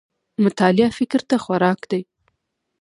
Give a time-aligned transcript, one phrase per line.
[0.45, 2.01] مطالعه فکر ته خوراک دی